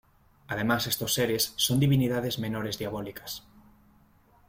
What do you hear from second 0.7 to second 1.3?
estos